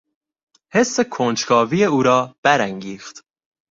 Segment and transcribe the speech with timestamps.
[0.73, 3.25] حس کنجکاوی او را برانگیخت.